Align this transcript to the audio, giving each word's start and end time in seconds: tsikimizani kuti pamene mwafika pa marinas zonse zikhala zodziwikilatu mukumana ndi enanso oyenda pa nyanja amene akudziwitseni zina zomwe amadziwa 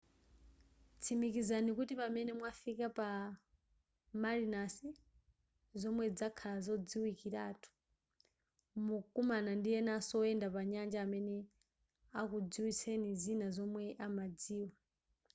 tsikimizani 1.01 1.69
kuti 1.77 1.93
pamene 2.01 2.31
mwafika 2.39 2.87
pa 2.97 3.07
marinas 4.21 4.75
zonse 5.81 6.07
zikhala 6.19 6.59
zodziwikilatu 6.65 7.69
mukumana 8.85 9.51
ndi 9.59 9.69
enanso 9.79 10.13
oyenda 10.21 10.47
pa 10.55 10.61
nyanja 10.71 10.99
amene 11.05 11.35
akudziwitseni 12.21 13.09
zina 13.23 13.47
zomwe 13.55 13.83
amadziwa 14.05 14.71